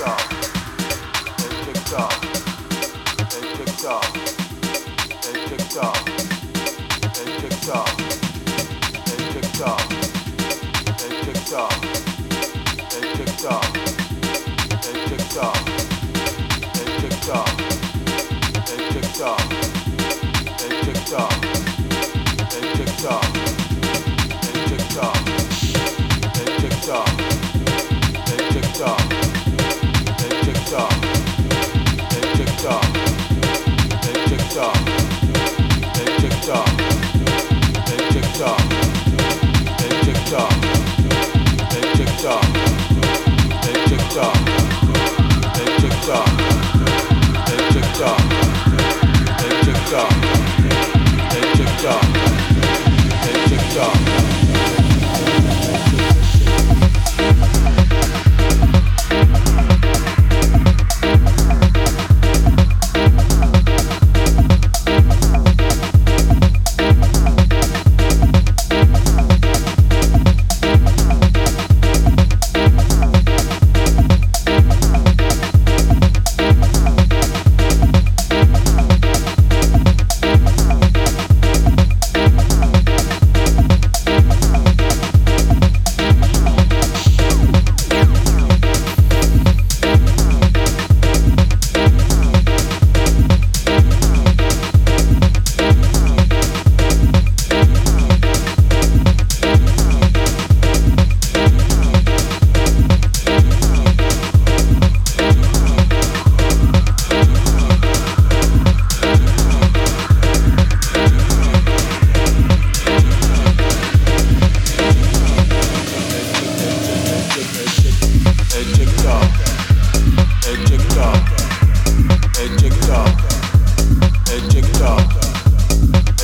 [0.00, 0.06] They
[13.14, 13.72] ticked off.
[14.82, 15.69] They ticked off.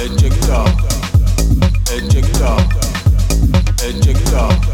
[0.07, 0.65] Ejecta.
[1.91, 2.57] Ejecta.
[3.83, 4.66] Ejecta.